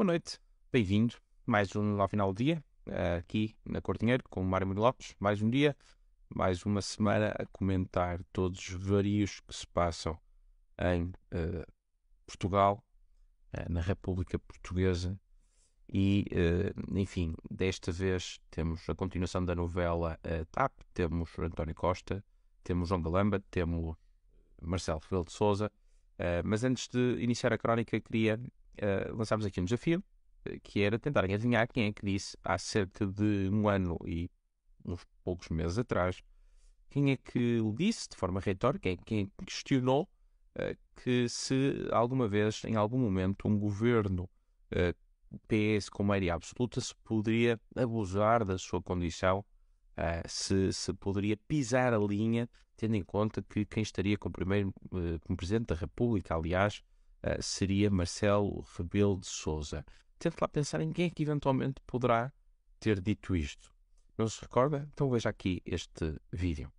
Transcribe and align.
Boa 0.00 0.06
noite, 0.06 0.38
bem-vindo. 0.72 1.14
Mais 1.44 1.76
um 1.76 2.00
ao 2.00 2.08
final 2.08 2.32
do 2.32 2.42
dia, 2.42 2.64
eh, 2.86 3.16
aqui 3.16 3.54
na 3.66 3.82
Cortinheiro, 3.82 4.24
com 4.30 4.40
o 4.40 4.44
Mário 4.46 4.66
Miro 4.66 4.80
Lopes. 4.80 5.14
Mais 5.20 5.42
um 5.42 5.50
dia, 5.50 5.76
mais 6.34 6.64
uma 6.64 6.80
semana 6.80 7.34
a 7.38 7.44
comentar 7.52 8.18
todos 8.32 8.66
os 8.66 8.82
vários 8.82 9.40
que 9.40 9.54
se 9.54 9.66
passam 9.66 10.18
em 10.78 11.02
uh, 11.04 11.70
Portugal, 12.26 12.82
uh, 13.52 13.70
na 13.70 13.82
República 13.82 14.38
Portuguesa. 14.38 15.20
E, 15.86 16.24
uh, 16.32 16.98
enfim, 16.98 17.34
desta 17.50 17.92
vez 17.92 18.40
temos 18.50 18.88
a 18.88 18.94
continuação 18.94 19.44
da 19.44 19.54
novela 19.54 20.18
TAP, 20.50 20.72
temos 20.94 21.38
António 21.38 21.74
Costa, 21.74 22.24
temos 22.64 22.88
João 22.88 23.02
Galamba, 23.02 23.38
temos 23.50 23.94
Marcelo 24.62 25.00
Rebelo 25.00 25.26
de 25.26 25.32
Souza. 25.32 25.70
mas 26.42 26.64
antes 26.64 26.88
de 26.88 27.22
iniciar 27.22 27.52
a 27.52 27.58
crónica, 27.58 28.00
queria 28.00 28.40
uh, 28.80 29.16
lançámos 29.16 29.46
aqui 29.46 29.60
um 29.60 29.64
desafio, 29.64 30.02
que 30.62 30.80
era 30.80 30.98
tentarem 30.98 31.34
adivinhar 31.34 31.68
quem 31.68 31.86
é 31.86 31.92
que 31.92 32.04
disse 32.04 32.36
há 32.42 32.56
cerca 32.58 33.06
de 33.06 33.48
um 33.52 33.68
ano 33.68 33.98
e 34.06 34.30
uns 34.84 35.06
poucos 35.22 35.48
meses 35.50 35.78
atrás, 35.78 36.22
quem 36.88 37.12
é 37.12 37.16
que 37.16 37.60
disse 37.74 38.08
de 38.08 38.16
forma 38.16 38.40
retórica, 38.40 38.82
quem, 38.82 38.96
quem 38.96 39.32
questionou 39.46 40.08
uh, 40.58 40.76
que 41.02 41.28
se 41.28 41.88
alguma 41.92 42.28
vez, 42.28 42.64
em 42.64 42.74
algum 42.74 42.98
momento, 42.98 43.46
um 43.46 43.58
governo 43.58 44.28
uh, 44.72 44.94
PS 45.46 45.88
com 45.88 46.02
maioria 46.02 46.34
absoluta 46.34 46.80
se 46.80 46.94
poderia 47.04 47.60
abusar 47.76 48.44
da 48.44 48.58
sua 48.58 48.82
condição, 48.82 49.44
uh, 49.96 50.28
se, 50.28 50.72
se 50.72 50.92
poderia 50.94 51.36
pisar 51.36 51.94
a 51.94 51.98
linha, 51.98 52.48
tendo 52.76 52.96
em 52.96 53.04
conta 53.04 53.42
que 53.42 53.64
quem 53.64 53.82
estaria 53.82 54.18
como 54.18 54.32
primeiro, 54.32 54.72
como 54.90 55.36
Presidente 55.36 55.66
da 55.66 55.74
República, 55.74 56.34
aliás, 56.34 56.82
seria 57.40 57.90
Marcelo 57.90 58.64
Rebelo 58.76 59.18
de 59.18 59.26
Souza. 59.26 59.84
Tente 60.18 60.36
lá 60.40 60.48
pensar 60.48 60.80
em 60.80 60.92
quem 60.92 61.06
é 61.06 61.10
que 61.10 61.22
eventualmente 61.22 61.80
poderá 61.86 62.32
ter 62.78 63.00
dito 63.00 63.34
isto. 63.34 63.72
Não 64.16 64.28
se 64.28 64.40
recorda? 64.42 64.88
Então 64.92 65.08
veja 65.08 65.28
aqui 65.28 65.62
este 65.64 66.14
vídeo. 66.32 66.70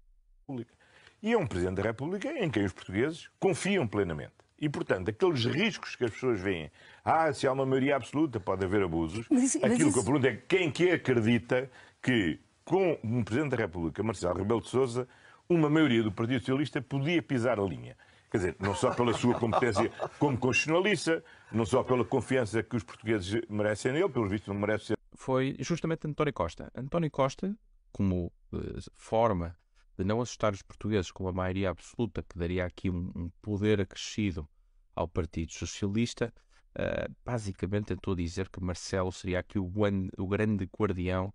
E 1.22 1.34
é 1.34 1.38
um 1.38 1.48
Presidente 1.48 1.78
da 1.78 1.84
República 1.84 2.30
em 2.32 2.50
quem 2.50 2.66
os 2.66 2.74
portugueses 2.74 3.30
confiam 3.40 3.88
plenamente. 3.88 4.34
E, 4.60 4.70
portanto, 4.70 5.10
aqueles 5.10 5.44
riscos 5.46 5.96
que 5.96 6.06
as 6.06 6.12
pessoas 6.12 6.40
veem, 6.40 6.72
ah, 7.04 7.34
se 7.34 7.48
há 7.48 7.52
uma 7.52 7.66
maioria 7.66 7.96
absoluta 7.96 8.40
pode 8.40 8.64
haver 8.64 8.84
abusos, 8.84 9.26
mas, 9.28 9.42
mas 9.42 9.56
aquilo 9.56 9.90
isso... 9.90 9.94
que 9.94 10.00
eu 10.00 10.04
pergunto 10.04 10.28
é 10.28 10.36
quem 10.48 10.72
que 10.72 10.92
acredita 10.92 11.70
que, 12.00 12.40
com 12.64 12.98
um 13.04 13.24
Presidente 13.24 13.52
da 13.52 13.58
República, 13.58 14.04
Marcelo 14.04 14.38
Rebelo 14.38 14.62
de 14.62 14.70
Sousa, 14.70 15.08
uma 15.50 15.68
maioria 15.68 16.04
do 16.04 16.12
Partido 16.12 16.42
Socialista 16.42 16.80
podia 16.80 17.24
pisar 17.24 17.60
a 17.60 17.64
linha. 17.64 17.98
Quer 18.32 18.38
dizer, 18.38 18.56
não 18.62 18.74
só 18.74 18.96
pela 18.96 19.14
sua 19.14 19.38
competência 19.38 19.92
como 20.18 20.38
constitucionalista, 20.38 21.22
não 21.52 21.66
só 21.66 21.84
pela 21.84 22.06
confiança 22.06 22.64
que 22.64 22.78
os 22.78 22.84
portugueses 22.84 23.42
merecem 23.50 23.92
nele, 23.92 24.08
pelo 24.08 24.30
visto 24.30 24.48
não 24.48 24.58
merece 24.58 24.86
ser. 24.86 24.98
Foi 25.14 25.58
justamente 25.60 26.08
António 26.08 26.34
Costa. 26.34 26.72
António 26.74 27.12
Costa, 27.12 27.54
como 27.92 28.32
uh, 28.54 28.92
forma 28.96 29.58
de 29.98 30.06
não 30.06 30.22
assustar 30.22 30.54
os 30.54 30.62
portugueses 30.62 31.12
com 31.12 31.28
a 31.28 31.34
maioria 31.34 31.72
absoluta, 31.72 32.24
que 32.24 32.40
daria 32.40 32.66
aqui 32.66 32.90
um, 32.90 33.30
poder 33.42 33.82
acrescido 33.82 34.48
ao 34.96 35.10
Partido 35.10 35.52
Socialista, 35.52 36.34
uh, 36.80 37.14
basicamente 37.26 37.88
tentou 37.88 38.16
dizer 38.16 38.48
que 38.48 38.64
Marcelo 38.64 39.12
seria 39.12 39.40
aqui 39.40 39.60
o, 39.60 40.28
grande 40.28 40.70
guardião 40.74 41.34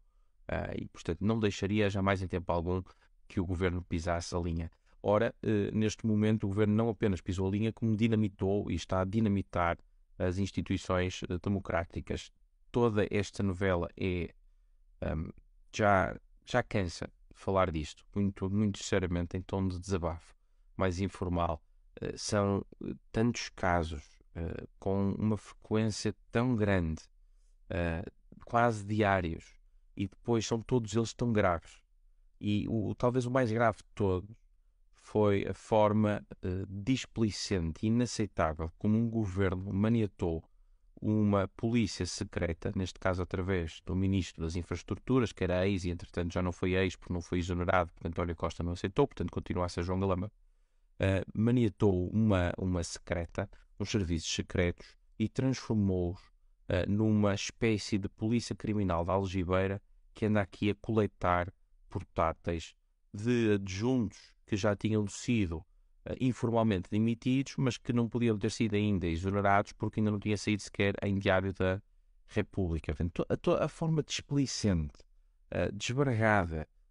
uh, 0.51 0.75
e, 0.75 0.87
portanto, 0.87 1.19
não 1.21 1.39
deixaria 1.39 1.91
jamais 1.91 2.23
em 2.23 2.27
tempo 2.27 2.51
algum 2.51 2.83
que 3.29 3.39
o 3.39 3.45
governo 3.45 3.83
pisasse 3.83 4.35
a 4.35 4.39
linha. 4.39 4.71
Ora, 5.09 5.33
uh, 5.41 5.73
neste 5.73 6.05
momento, 6.05 6.43
o 6.43 6.49
governo 6.49 6.75
não 6.75 6.89
apenas 6.89 7.21
pisou 7.21 7.47
a 7.47 7.51
linha, 7.53 7.73
como 7.73 7.97
dinamitou 7.97 8.69
e 8.69 8.75
está 8.75 9.03
a 9.03 9.05
dinamitar 9.05 9.79
as 10.19 10.37
instituições 10.37 11.21
democráticas. 11.45 12.33
Toda 12.73 13.07
esta 13.09 13.41
novela 13.41 13.89
é 13.97 14.35
um, 15.15 15.31
já, 15.73 16.19
já 16.45 16.61
cansa 16.61 17.09
falar 17.33 17.71
disto, 17.71 18.05
muito, 18.13 18.51
muito 18.51 18.79
sinceramente, 18.79 19.37
em 19.37 19.43
tom 19.43 19.69
de 19.69 19.79
desabafo, 19.79 20.35
mais 20.77 20.99
informal. 20.99 21.63
Uh, 22.03 22.19
são 22.19 22.67
tantos 23.13 23.49
casos 23.51 24.03
com 24.79 25.13
uma 25.13 25.39
frequência 25.39 26.15
tão 26.31 26.55
grande, 26.55 27.03
quase 28.45 28.85
diários, 28.85 29.55
e 29.97 30.07
depois 30.07 30.45
são 30.45 30.61
todos 30.61 30.95
eles 30.95 31.15
tão 31.15 31.33
graves. 31.33 31.81
E 32.39 32.67
o, 32.69 32.95
talvez 32.95 33.25
o 33.25 33.31
mais 33.31 33.51
grave 33.51 33.79
de 33.79 33.85
todos 33.95 34.37
foi 35.17 35.47
a 35.49 35.55
forma 35.55 36.23
displicente 36.69 37.87
e 37.87 37.87
inaceitável 37.87 38.71
como 38.77 38.99
um 38.99 39.09
governo 39.09 39.73
maniatou 39.73 40.45
uma 41.01 41.49
polícia 41.49 42.05
secreta, 42.05 42.71
neste 42.77 43.01
caso 43.01 43.23
através 43.23 43.81
do 43.87 43.97
Ministro 43.97 44.43
das 44.43 44.57
Infraestruturas, 44.57 45.33
que 45.33 45.43
era 45.43 45.67
ex 45.67 45.85
e 45.85 45.91
entretanto 45.91 46.35
já 46.35 46.43
não 46.43 46.53
foi 46.53 46.75
ex 46.75 46.97
porque 46.97 47.15
não 47.15 47.23
foi 47.23 47.39
exonerado, 47.39 47.91
porque 47.95 48.07
António 48.07 48.37
Costa 48.37 48.63
não 48.63 48.73
aceitou, 48.73 49.07
portanto 49.07 49.31
continua 49.31 49.65
a 49.65 49.69
ser 49.71 49.83
João 49.85 49.99
Galamba, 49.99 50.27
uh, 50.27 51.25
maniatou 51.33 52.11
uma, 52.11 52.53
uma 52.59 52.85
secreta, 52.85 53.49
uns 53.81 53.91
serviços 53.91 54.31
secretos 54.31 54.99
e 55.19 55.31
transformou-os 55.31 56.21
uh, 56.21 56.87
numa 56.87 57.33
espécie 57.35 57.97
de 57.97 58.11
polícia 58.11 58.55
criminal 58.55 59.03
da 59.03 59.15
algibeira 59.15 59.81
que 60.13 60.27
anda 60.27 60.43
aqui 60.43 60.69
a 60.69 60.75
coletar 60.75 61.51
portáteis 61.89 62.75
de 63.15 63.55
adjuntos 63.55 64.36
que 64.47 64.57
já 64.57 64.75
tinham 64.77 65.07
sido 65.09 65.59
uh, 65.59 65.65
informalmente 66.21 66.89
demitidos, 66.91 67.55
mas 67.59 67.77
que 67.77 67.93
não 67.93 68.09
podiam 68.09 68.39
ter 68.39 68.51
sido 68.51 68.75
ainda 68.75 69.07
exonerados 69.07 69.73
porque 69.73 70.01
ainda 70.01 70.11
não 70.11 70.21
tinha 70.21 70.37
saído 70.37 70.63
sequer 70.63 70.95
em 71.03 71.19
Diário 71.19 71.53
da 71.53 71.83
República. 72.29 72.95
A, 73.29 73.65
a 73.65 73.69
forma 73.69 74.03
displicente, 74.03 74.99
uh, 75.53 75.73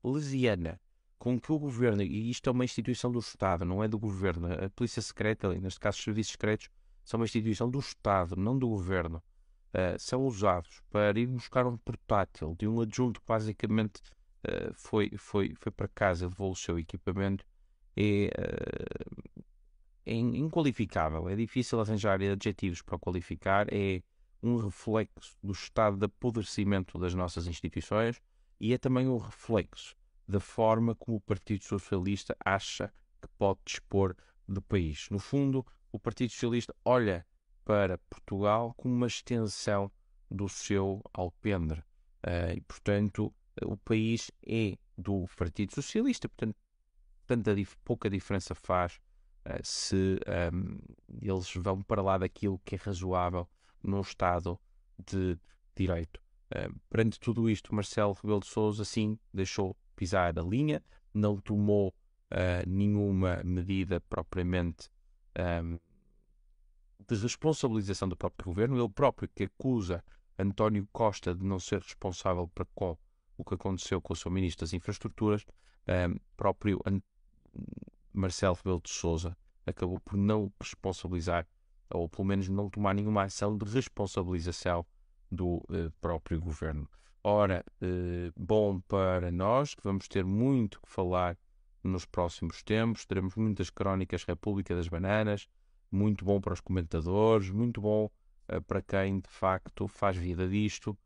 lesiana, 0.04 0.80
com 1.18 1.40
que 1.40 1.52
o 1.52 1.58
governo, 1.58 2.04
e 2.04 2.30
isto 2.30 2.50
é 2.50 2.52
uma 2.52 2.66
instituição 2.66 3.12
do 3.12 3.20
Estado, 3.20 3.66
não 3.66 3.84
é 3.84 3.88
do 3.88 3.98
governo, 3.98 4.48
a 4.52 4.70
Polícia 4.70 5.02
Secreta, 5.02 5.54
neste 5.56 5.80
caso 5.80 5.98
os 5.98 6.04
serviços 6.04 6.34
secretos, 6.34 6.70
são 7.04 7.20
uma 7.20 7.26
instituição 7.26 7.70
do 7.70 7.80
Estado, 7.80 8.36
não 8.36 8.58
do 8.58 8.68
governo, 8.68 9.18
uh, 9.74 9.98
são 10.00 10.26
usados 10.26 10.82
para 10.90 11.18
ir 11.20 11.28
buscar 11.28 11.66
um 11.66 11.78
portátil 11.78 12.56
de 12.58 12.68
um 12.68 12.82
adjunto 12.82 13.22
basicamente 13.26 14.02
uh, 14.46 14.74
foi, 14.74 15.12
foi, 15.18 15.54
foi 15.60 15.72
para 15.72 15.88
casa, 15.88 16.28
levou 16.28 16.52
o 16.52 16.56
seu 16.56 16.80
equipamento 16.80 17.46
é, 17.98 18.30
é 20.06 20.14
inqualificável. 20.14 21.30
É 21.30 21.36
difícil 21.36 21.80
arranjar 21.80 22.22
adjetivos 22.22 22.82
para 22.82 23.00
qualificar. 23.00 23.68
É 23.74 24.02
um 24.44 24.58
reflexo 24.58 25.38
do 25.42 25.54
estado 25.54 25.98
de 25.98 26.06
apodrecimento 26.06 27.00
das 27.00 27.14
nossas 27.14 27.48
instituições 27.48 28.22
e 28.60 28.74
é 28.74 28.78
também 28.78 29.08
um 29.08 29.18
reflexo 29.18 29.96
da 30.28 30.40
forma 30.40 30.94
como 30.96 31.18
o 31.18 31.22
Partido 31.22 31.64
Socialista 31.64 32.36
acha 32.44 32.92
que 33.22 33.28
pode 33.38 33.60
dispor 33.66 34.16
do 34.48 34.62
país. 34.62 35.08
No 35.10 35.20
fundo, 35.20 35.66
o 35.92 36.00
Partido 36.00 36.32
Socialista 36.32 36.76
olha 36.84 37.26
para 37.64 37.98
Portugal 38.10 38.74
como 38.78 38.94
uma 38.94 39.08
extensão 39.08 39.92
do 40.30 40.48
seu 40.48 41.02
alpendre. 41.14 41.80
Uh, 42.26 42.54
e, 42.56 42.62
portanto, 42.62 43.34
o 43.64 43.78
país 43.78 44.32
é 44.46 44.78
do 44.98 45.26
Partido 45.38 45.74
Socialista, 45.74 46.28
portanto, 46.28 46.56
tanta 47.26 47.56
dif 47.56 47.76
pouca 47.84 48.10
diferença 48.10 48.54
faz 48.56 49.00
uh, 49.46 49.60
se 49.64 50.20
um, 50.54 50.78
eles 51.22 51.54
vão 51.56 51.82
para 51.82 52.02
lá 52.02 52.18
daquilo 52.18 52.60
que 52.64 52.76
é 52.76 52.78
razoável 52.78 53.48
num 53.84 54.02
Estado 54.02 54.60
de 54.98 55.38
Direito. 55.76 56.22
Uh, 56.54 56.74
perante 56.90 57.20
tudo 57.20 57.50
isto, 57.50 57.74
Marcelo 57.74 58.14
Rebelo 58.14 58.40
de 58.40 58.48
Sousa, 58.48 58.84
assim, 58.84 59.18
deixou 59.34 59.76
pisar 59.96 60.38
a 60.38 60.42
linha, 60.42 60.84
não 61.14 61.38
tomou 61.38 61.90
uh, 61.90 62.68
nenhuma 62.70 63.42
medida 63.44 64.02
propriamente 64.02 64.90
um, 65.64 65.80
de 67.08 67.16
responsabilização 67.16 68.08
do 68.08 68.16
próprio 68.16 68.46
governo, 68.46 68.80
ele 68.80 68.90
próprio 68.90 69.30
que 69.34 69.44
acusa 69.44 70.04
António 70.38 70.88
Costa 70.92 71.34
de 71.34 71.46
não 71.46 71.60
ser 71.60 71.82
responsável 71.82 72.48
para 72.48 72.66
com 72.74 72.98
o 73.38 73.44
que 73.44 73.56
aconteceu 73.56 74.02
com 74.02 74.14
o 74.14 74.16
seu 74.16 74.32
Ministro 74.32 74.66
das 74.66 74.74
Infraestruturas, 74.74 75.46
um, 75.88 76.18
próprio 76.36 76.80
Marcelo 78.14 78.56
Rebelo 78.56 78.82
de 78.82 78.90
Sousa 78.90 79.38
acabou 79.66 80.00
por 80.00 80.18
não 80.18 80.52
responsabilizar, 80.60 81.48
ou 81.90 82.08
pelo 82.08 82.26
menos 82.26 82.48
não 82.48 82.70
tomar 82.70 82.94
nenhuma 82.94 83.24
ação 83.24 83.58
de 83.58 83.66
responsabilização 83.66 84.86
do 85.32 85.58
uh, 85.58 85.92
próprio 86.00 86.40
governo. 86.40 86.88
Ora, 87.24 87.66
uh, 87.82 88.32
bom 88.38 88.80
para 88.82 89.32
nós, 89.32 89.74
que 89.74 89.84
vamos 89.84 90.08
ter 90.08 90.24
muito 90.24 90.80
que 90.82 90.90
falar 90.90 91.38
nos 91.84 92.06
próximos 92.06 92.64
tempos, 92.64 93.06
teremos 93.06 93.36
muitas 93.36 93.70
crónicas 93.70 94.24
República 94.24 94.76
das 94.76 94.88
Bananas, 94.88 95.48
muito 95.92 96.24
bom 96.24 96.40
para 96.40 96.54
os 96.54 96.62
comentadores, 96.62 97.50
muito 97.50 97.82
bom 97.82 98.06
uh, 98.06 98.62
para 98.64 98.82
quem 98.82 99.20
de 99.20 99.30
facto 99.30 99.88
faz 99.88 100.16
vida 100.16 100.48
disto, 100.48 100.98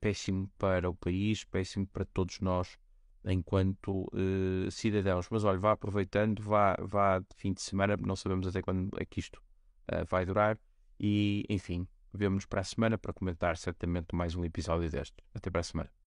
péssimo 0.00 0.50
para 0.58 0.88
o 0.88 0.94
país, 0.94 1.44
péssimo 1.44 1.86
para 1.86 2.04
todos 2.04 2.40
nós 2.40 2.78
enquanto 3.24 4.08
uh, 4.14 4.70
cidadãos. 4.70 5.28
Mas 5.30 5.44
olha, 5.44 5.58
vá 5.58 5.72
aproveitando, 5.72 6.42
vá, 6.42 6.76
vá 6.80 7.18
de 7.18 7.26
fim 7.36 7.52
de 7.52 7.60
semana, 7.60 7.96
não 7.96 8.16
sabemos 8.16 8.46
até 8.46 8.62
quando 8.62 8.90
é 8.98 9.04
que 9.04 9.20
isto 9.20 9.42
uh, 9.92 10.04
vai 10.06 10.24
durar. 10.24 10.58
E, 10.98 11.44
enfim, 11.48 11.86
Vemo-nos 12.12 12.46
para 12.46 12.60
a 12.60 12.64
semana 12.64 12.98
para 12.98 13.12
comentar 13.12 13.56
certamente 13.56 14.14
mais 14.14 14.34
um 14.34 14.44
episódio 14.44 14.90
deste. 14.90 15.16
Até 15.32 15.48
para 15.48 15.60
a 15.60 15.64
semana. 15.64 15.90